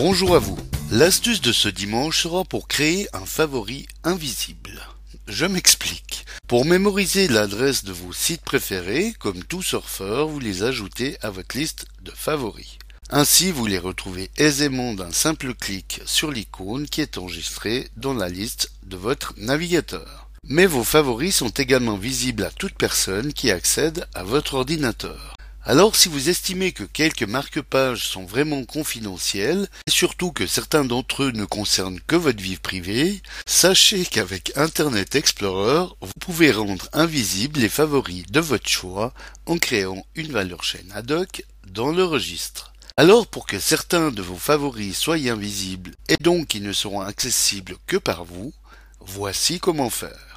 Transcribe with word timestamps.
Bonjour 0.00 0.36
à 0.36 0.38
vous. 0.38 0.56
L'astuce 0.92 1.40
de 1.40 1.50
ce 1.50 1.68
dimanche 1.68 2.22
sera 2.22 2.44
pour 2.44 2.68
créer 2.68 3.08
un 3.12 3.26
favori 3.26 3.88
invisible. 4.04 4.80
Je 5.26 5.44
m'explique. 5.44 6.24
Pour 6.46 6.64
mémoriser 6.64 7.26
l'adresse 7.26 7.82
de 7.82 7.90
vos 7.90 8.12
sites 8.12 8.42
préférés, 8.42 9.12
comme 9.18 9.42
tout 9.42 9.60
surfeur, 9.60 10.28
vous 10.28 10.38
les 10.38 10.62
ajoutez 10.62 11.16
à 11.20 11.30
votre 11.30 11.58
liste 11.58 11.86
de 12.02 12.12
favoris. 12.12 12.78
Ainsi, 13.10 13.50
vous 13.50 13.66
les 13.66 13.80
retrouvez 13.80 14.30
aisément 14.36 14.94
d'un 14.94 15.10
simple 15.10 15.52
clic 15.52 16.00
sur 16.06 16.30
l'icône 16.30 16.86
qui 16.86 17.00
est 17.00 17.18
enregistrée 17.18 17.88
dans 17.96 18.14
la 18.14 18.28
liste 18.28 18.70
de 18.84 18.96
votre 18.96 19.34
navigateur. 19.36 20.28
Mais 20.44 20.66
vos 20.66 20.84
favoris 20.84 21.34
sont 21.34 21.48
également 21.48 21.96
visibles 21.96 22.44
à 22.44 22.52
toute 22.52 22.74
personne 22.74 23.32
qui 23.32 23.50
accède 23.50 24.06
à 24.14 24.22
votre 24.22 24.54
ordinateur. 24.54 25.34
Alors 25.68 25.96
si 25.96 26.08
vous 26.08 26.30
estimez 26.30 26.72
que 26.72 26.82
quelques 26.82 27.24
marque-pages 27.24 28.08
sont 28.08 28.24
vraiment 28.24 28.64
confidentiels, 28.64 29.68
et 29.86 29.90
surtout 29.90 30.32
que 30.32 30.46
certains 30.46 30.86
d'entre 30.86 31.24
eux 31.24 31.30
ne 31.30 31.44
concernent 31.44 32.00
que 32.06 32.16
votre 32.16 32.42
vie 32.42 32.56
privée, 32.56 33.20
sachez 33.44 34.06
qu'avec 34.06 34.50
Internet 34.56 35.14
Explorer, 35.14 35.92
vous 36.00 36.12
pouvez 36.20 36.52
rendre 36.52 36.88
invisibles 36.94 37.60
les 37.60 37.68
favoris 37.68 38.24
de 38.30 38.40
votre 38.40 38.66
choix 38.66 39.12
en 39.44 39.58
créant 39.58 40.06
une 40.14 40.32
valeur 40.32 40.64
chaîne 40.64 40.90
ad 40.94 41.10
hoc 41.10 41.44
dans 41.70 41.92
le 41.92 42.02
registre. 42.02 42.72
Alors 42.96 43.26
pour 43.26 43.44
que 43.44 43.60
certains 43.60 44.10
de 44.10 44.22
vos 44.22 44.38
favoris 44.38 44.96
soient 44.96 45.16
invisibles 45.16 45.96
et 46.08 46.16
donc 46.16 46.46
qu'ils 46.46 46.62
ne 46.62 46.72
seront 46.72 47.02
accessibles 47.02 47.76
que 47.86 47.98
par 47.98 48.24
vous, 48.24 48.54
voici 49.00 49.60
comment 49.60 49.90
faire. 49.90 50.27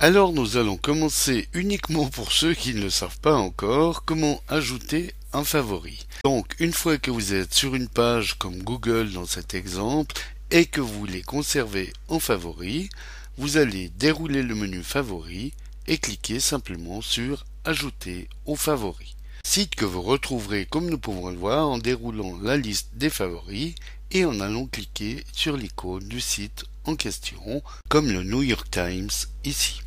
Alors 0.00 0.32
nous 0.32 0.56
allons 0.56 0.76
commencer 0.76 1.48
uniquement 1.54 2.06
pour 2.08 2.32
ceux 2.32 2.52
qui 2.52 2.74
ne 2.74 2.82
le 2.82 2.90
savent 2.90 3.20
pas 3.20 3.36
encore 3.36 4.04
comment 4.04 4.42
ajouter 4.48 5.14
un 5.32 5.44
favori. 5.44 6.06
Donc 6.24 6.56
une 6.58 6.72
fois 6.72 6.98
que 6.98 7.10
vous 7.10 7.32
êtes 7.32 7.54
sur 7.54 7.74
une 7.74 7.88
page 7.88 8.34
comme 8.34 8.62
Google 8.62 9.12
dans 9.12 9.26
cet 9.26 9.54
exemple 9.54 10.16
et 10.50 10.66
que 10.66 10.80
vous 10.80 11.06
les 11.06 11.22
conservez 11.22 11.92
en 12.08 12.18
favori, 12.18 12.90
vous 13.38 13.56
allez 13.56 13.88
dérouler 13.90 14.42
le 14.42 14.54
menu 14.54 14.82
favori 14.82 15.52
et 15.86 15.98
cliquer 15.98 16.40
simplement 16.40 17.00
sur 17.00 17.44
ajouter 17.64 18.28
aux 18.46 18.56
favoris 18.56 19.14
site 19.46 19.74
que 19.74 19.84
vous 19.84 20.02
retrouverez 20.02 20.66
comme 20.66 20.88
nous 20.88 20.98
pouvons 20.98 21.28
le 21.28 21.36
voir 21.36 21.68
en 21.68 21.78
déroulant 21.78 22.38
la 22.42 22.56
liste 22.56 22.88
des 22.94 23.10
favoris 23.10 23.74
et 24.10 24.24
en 24.24 24.40
allant 24.40 24.66
cliquer 24.66 25.22
sur 25.32 25.56
l'icône 25.56 26.08
du 26.08 26.20
site 26.20 26.64
en 26.84 26.96
question, 26.96 27.62
comme 27.88 28.10
le 28.10 28.22
New 28.22 28.42
York 28.42 28.70
Times 28.70 29.10
ici. 29.44 29.80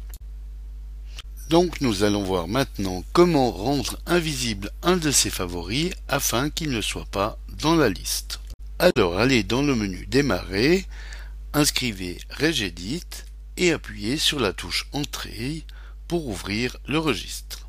Donc 1.50 1.80
nous 1.80 2.04
allons 2.04 2.24
voir 2.24 2.48
maintenant 2.48 3.04
comment 3.14 3.52
rendre 3.52 3.98
invisible 4.06 4.70
un 4.84 4.98
de 4.98 5.12
ces 5.12 5.30
favoris 5.30 5.94
afin 6.10 6.50
qu'il 6.50 6.72
ne 6.72 6.82
soit 6.82 7.06
pas 7.06 7.38
dans 7.62 7.76
la 7.76 7.88
liste. 7.88 8.40
Alors 8.80 9.18
allez 9.18 9.44
dans 9.44 9.62
le 9.62 9.74
menu 9.74 10.06
Démarrer, 10.08 10.86
inscrivez 11.54 12.18
Regedit 12.38 13.06
et 13.56 13.72
appuyez 13.72 14.18
sur 14.18 14.40
la 14.40 14.52
touche 14.52 14.88
Entrée 14.92 15.64
pour 16.08 16.28
ouvrir 16.28 16.78
le 16.86 17.00
registre. 17.00 17.68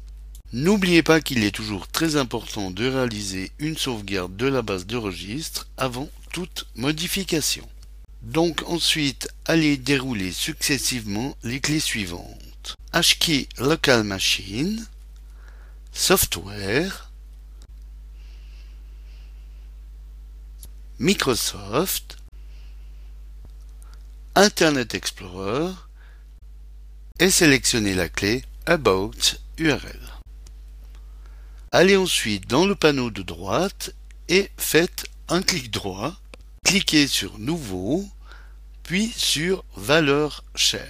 N'oubliez 0.53 1.03
pas 1.03 1.21
qu'il 1.21 1.45
est 1.45 1.55
toujours 1.55 1.87
très 1.89 2.17
important 2.17 2.71
de 2.71 2.89
réaliser 2.89 3.53
une 3.59 3.77
sauvegarde 3.77 4.37
de 4.37 4.47
la 4.47 4.63
base 4.63 4.87
de 4.87 4.97
registre 4.97 5.69
avant 5.77 6.09
toute 6.33 6.67
modification. 6.75 7.69
Donc 8.23 8.63
ensuite, 8.67 9.29
allez 9.47 9.77
dérouler 9.77 10.33
successivement 10.33 11.37
les 11.43 11.61
clés 11.61 11.81
suivantes. 11.81 12.75
HKey 12.93 13.49
Local 13.59 14.03
Machine, 14.03 14.87
Software, 15.93 17.11
Microsoft, 20.99 22.17
Internet 24.35 24.95
Explorer 24.95 25.73
et 27.21 27.31
sélectionnez 27.31 27.95
la 27.95 28.09
clé 28.09 28.45
About 28.67 29.13
URL. 29.59 30.01
Allez 31.71 31.97
ensuite 31.97 32.49
dans 32.49 32.67
le 32.67 32.75
panneau 32.75 33.11
de 33.11 33.23
droite 33.23 33.95
et 34.29 34.51
faites 34.57 35.07
un 35.29 35.43
clic 35.43 35.71
droit, 35.71 36.15
cliquez 36.69 37.07
sur 37.09 37.39
Nouveau, 37.39 38.07
puis 38.83 39.11
sur 39.17 39.65
Valeur 39.75 40.45
chaîne. 40.55 40.83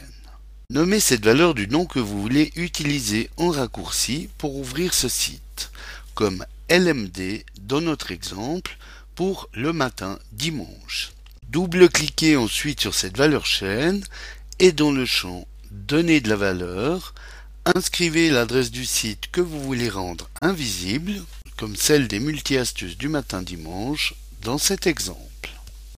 Nommez 0.71 0.99
cette 0.99 1.25
valeur 1.25 1.55
du 1.55 1.69
nom 1.69 1.87
que 1.87 2.00
vous 2.00 2.21
voulez 2.21 2.50
utiliser 2.56 3.31
en 3.37 3.50
raccourci 3.50 4.28
pour 4.39 4.56
ouvrir 4.56 4.93
ce 4.93 5.09
site, 5.09 5.71
comme 6.16 6.44
LMD 6.69 7.44
dans 7.61 7.81
notre 7.81 8.11
exemple 8.11 8.77
pour 9.15 9.49
le 9.53 9.72
matin 9.72 10.19
dimanche. 10.33 11.12
Double-cliquez 11.49 12.37
ensuite 12.37 12.81
sur 12.81 12.93
cette 12.93 13.16
valeur 13.16 13.47
chaîne 13.47 14.03
et 14.59 14.72
dans 14.72 14.91
le 14.91 15.06
champ 15.06 15.47
Donner 15.71 16.21
de 16.21 16.28
la 16.28 16.37
valeur, 16.37 17.15
Inscrivez 17.66 18.31
l'adresse 18.31 18.72
du 18.72 18.84
site 18.84 19.31
que 19.31 19.41
vous 19.41 19.62
voulez 19.62 19.91
rendre 19.91 20.28
invisible, 20.43 21.22
comme 21.56 21.77
celle 21.77 22.09
des 22.09 22.19
multi-astuces 22.19 22.99
du 22.99 23.09
matin 23.09 23.43
dimanche 23.43 24.15
dans 24.43 24.59
cet 24.59 24.89
exemple. 24.89 25.28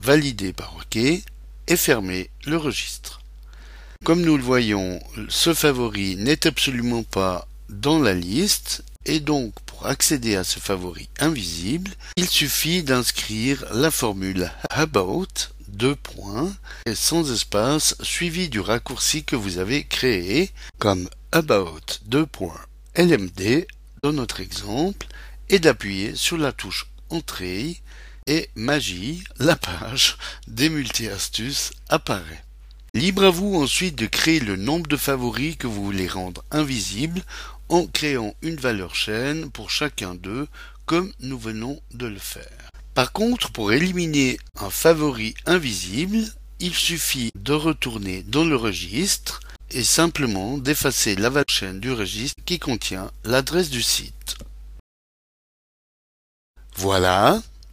Validez 0.05 0.53
par 0.53 0.75
OK 0.77 0.95
et 0.95 1.75
fermez 1.75 2.29
le 2.45 2.55
registre. 2.55 3.21
Comme 4.05 4.21
nous 4.21 4.37
le 4.37 4.43
voyons, 4.43 4.99
ce 5.27 5.53
favori 5.53 6.15
n'est 6.15 6.47
absolument 6.47 7.03
pas 7.03 7.47
dans 7.67 7.99
la 7.99 8.13
liste 8.13 8.83
et 9.05 9.19
donc 9.19 9.53
pour 9.65 9.87
accéder 9.87 10.37
à 10.37 10.45
ce 10.45 10.59
favori 10.59 11.09
invisible, 11.19 11.91
il 12.15 12.27
suffit 12.27 12.81
d'inscrire 12.81 13.65
la 13.73 13.91
formule 13.91 14.49
about 14.69 15.27
deux 15.67 15.97
points 15.97 16.55
et 16.85 16.95
sans 16.95 17.31
espace 17.31 17.95
suivi 18.01 18.47
du 18.47 18.61
raccourci 18.61 19.25
que 19.25 19.35
vous 19.35 19.57
avez 19.57 19.83
créé 19.83 20.49
comme 20.77 21.09
about 21.33 21.81
lmd 22.95 23.67
dans 24.01 24.13
notre 24.13 24.39
exemple 24.39 25.07
et 25.49 25.59
d'appuyer 25.59 26.15
sur 26.15 26.37
la 26.37 26.53
touche 26.53 26.87
entrée 27.09 27.81
et 28.29 28.47
magie, 28.53 29.23
la 29.39 29.55
page 29.55 30.15
des 30.47 30.69
multi-astuces 30.69 31.71
apparaît. 31.89 32.43
Libre 32.93 33.23
à 33.25 33.29
vous 33.31 33.55
ensuite 33.55 33.95
de 33.95 34.05
créer 34.05 34.39
le 34.39 34.55
nombre 34.55 34.87
de 34.87 34.97
favoris 34.97 35.57
que 35.57 35.65
vous 35.65 35.83
voulez 35.83 36.07
rendre 36.07 36.43
invisibles 36.51 37.23
en 37.69 37.87
créant 37.87 38.35
une 38.43 38.55
valeur 38.55 38.93
chaîne 38.93 39.49
pour 39.49 39.71
chacun 39.71 40.13
d'eux 40.13 40.47
comme 40.85 41.11
nous 41.21 41.39
venons 41.39 41.81
de 41.93 42.05
le 42.05 42.19
faire. 42.19 42.69
Par 42.93 43.11
contre, 43.13 43.51
pour 43.51 43.71
éliminer 43.71 44.37
un 44.59 44.69
favori 44.69 45.33
invisible, 45.47 46.19
il 46.59 46.75
suffit 46.75 47.31
de 47.33 47.53
retourner 47.53 48.21
dans 48.21 48.45
le 48.45 48.55
registre 48.55 49.39
et 49.71 49.83
simplement 49.83 50.59
d'effacer 50.59 51.15
la 51.15 51.31
chaîne 51.47 51.79
du 51.79 51.91
registre 51.91 52.43
qui 52.45 52.59
contient 52.59 53.11
l'adresse 53.23 53.71
du 53.71 53.81
site. 53.81 54.35
Voilà, 56.75 57.41